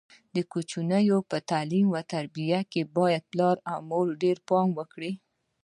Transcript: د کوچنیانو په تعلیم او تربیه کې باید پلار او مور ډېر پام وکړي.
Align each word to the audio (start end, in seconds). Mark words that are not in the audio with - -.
د 0.35 0.37
کوچنیانو 0.51 1.17
په 1.29 1.37
تعلیم 1.51 1.87
او 1.97 2.01
تربیه 2.13 2.61
کې 2.71 2.81
باید 2.97 3.23
پلار 3.31 3.55
او 3.71 3.77
مور 3.89 4.07
ډېر 4.23 4.37
پام 4.47 4.67
وکړي. 4.79 5.11